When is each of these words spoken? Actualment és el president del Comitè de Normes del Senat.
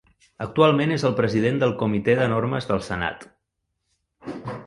Actualment 0.43 0.93
és 0.95 1.03
el 1.09 1.13
president 1.19 1.59
del 1.63 1.75
Comitè 1.83 2.17
de 2.21 2.27
Normes 2.33 2.69
del 2.71 2.83
Senat. 2.89 3.31